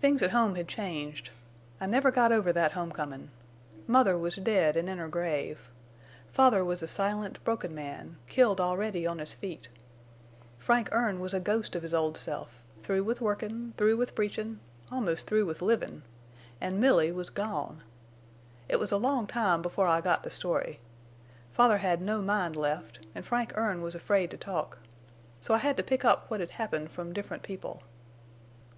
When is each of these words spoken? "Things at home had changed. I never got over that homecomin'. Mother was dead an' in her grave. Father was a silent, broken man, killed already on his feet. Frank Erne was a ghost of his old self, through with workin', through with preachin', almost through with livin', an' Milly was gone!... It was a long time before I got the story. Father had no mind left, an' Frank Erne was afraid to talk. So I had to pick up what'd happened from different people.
"Things 0.00 0.22
at 0.22 0.30
home 0.30 0.54
had 0.54 0.66
changed. 0.68 1.28
I 1.78 1.84
never 1.84 2.10
got 2.10 2.32
over 2.32 2.50
that 2.54 2.72
homecomin'. 2.72 3.28
Mother 3.86 4.16
was 4.16 4.36
dead 4.36 4.74
an' 4.74 4.88
in 4.88 4.96
her 4.96 5.06
grave. 5.10 5.68
Father 6.32 6.64
was 6.64 6.82
a 6.82 6.88
silent, 6.88 7.44
broken 7.44 7.74
man, 7.74 8.16
killed 8.26 8.58
already 8.58 9.06
on 9.06 9.18
his 9.18 9.34
feet. 9.34 9.68
Frank 10.58 10.88
Erne 10.92 11.20
was 11.20 11.34
a 11.34 11.40
ghost 11.40 11.76
of 11.76 11.82
his 11.82 11.92
old 11.92 12.16
self, 12.16 12.62
through 12.82 13.04
with 13.04 13.20
workin', 13.20 13.74
through 13.76 13.98
with 13.98 14.14
preachin', 14.14 14.60
almost 14.90 15.26
through 15.26 15.44
with 15.44 15.60
livin', 15.60 16.04
an' 16.58 16.80
Milly 16.80 17.12
was 17.12 17.28
gone!... 17.28 17.82
It 18.66 18.80
was 18.80 18.92
a 18.92 18.96
long 18.96 19.26
time 19.26 19.60
before 19.60 19.86
I 19.88 20.00
got 20.00 20.22
the 20.22 20.30
story. 20.30 20.80
Father 21.52 21.76
had 21.76 22.00
no 22.00 22.22
mind 22.22 22.56
left, 22.56 23.00
an' 23.14 23.24
Frank 23.24 23.52
Erne 23.58 23.82
was 23.82 23.94
afraid 23.94 24.30
to 24.30 24.38
talk. 24.38 24.78
So 25.38 25.52
I 25.52 25.58
had 25.58 25.76
to 25.76 25.82
pick 25.82 26.02
up 26.02 26.28
what'd 26.28 26.52
happened 26.52 26.90
from 26.92 27.12
different 27.12 27.42
people. 27.42 27.82